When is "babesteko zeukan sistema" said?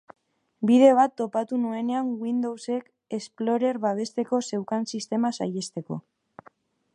3.85-5.33